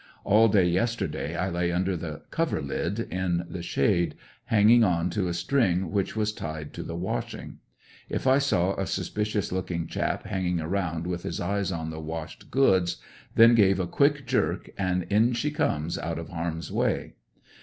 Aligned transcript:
All 0.23 0.47
day 0.47 0.65
yesterday 0.65 1.35
I 1.35 1.51
lay 1.51 1.71
under 1.71 1.95
the 1.95 2.23
''coverlid" 2.31 3.07
in 3.11 3.45
the 3.47 3.61
shade, 3.61 4.15
hanging 4.45 4.83
on 4.83 5.11
to 5.11 5.27
a 5.27 5.33
string 5.35 5.91
which 5.91 6.15
was 6.15 6.33
tied 6.33 6.73
to 6.73 6.81
the 6.81 6.95
washing. 6.95 7.59
If 8.09 8.25
I 8.25 8.39
saw 8.39 8.73
a 8.77 8.87
suspicious 8.87 9.51
looking 9.51 9.85
chap 9.85 10.25
hanging 10.25 10.59
around 10.59 11.05
with 11.05 11.21
his 11.21 11.39
eyes 11.39 11.71
on 11.71 11.91
the 11.91 11.99
washed 12.01 12.49
eoods, 12.49 12.95
then 13.35 13.53
gave 13.53 13.79
a 13.79 13.85
quick 13.85 14.25
jerk 14.25 14.71
and 14.75 15.03
in 15.03 15.33
she 15.33 15.51
comes 15.51 15.99
out 15.99 16.17
of 16.17 16.29
harm's 16.29 16.71
way. 16.71 17.13